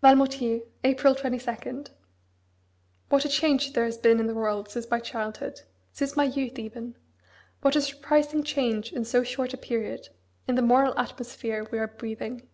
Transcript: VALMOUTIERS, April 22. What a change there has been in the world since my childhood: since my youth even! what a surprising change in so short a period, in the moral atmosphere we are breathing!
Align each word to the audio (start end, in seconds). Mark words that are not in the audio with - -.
VALMOUTIERS, 0.00 0.62
April 0.82 1.14
22. 1.14 1.84
What 3.10 3.26
a 3.26 3.28
change 3.28 3.74
there 3.74 3.84
has 3.84 3.98
been 3.98 4.18
in 4.18 4.26
the 4.26 4.34
world 4.34 4.70
since 4.70 4.88
my 4.90 4.98
childhood: 4.98 5.60
since 5.92 6.16
my 6.16 6.24
youth 6.24 6.58
even! 6.58 6.96
what 7.60 7.76
a 7.76 7.82
surprising 7.82 8.42
change 8.42 8.94
in 8.94 9.04
so 9.04 9.22
short 9.22 9.52
a 9.52 9.58
period, 9.58 10.08
in 10.48 10.54
the 10.54 10.62
moral 10.62 10.98
atmosphere 10.98 11.68
we 11.70 11.78
are 11.78 11.86
breathing! 11.86 12.48